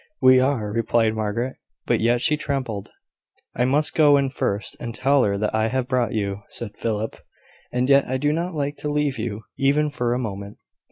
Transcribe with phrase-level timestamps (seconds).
[0.19, 2.89] "We are," replied Margaret; but yet she trembled.
[3.55, 7.17] "I must go in first, and tell her that I have brought you," said Philip.
[7.71, 10.57] "And yet I do not like to leave you, even for a moment."